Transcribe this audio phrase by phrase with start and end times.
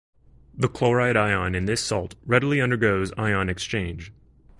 [0.55, 4.11] The chloride ion in this salt readily undergoes ion exchange.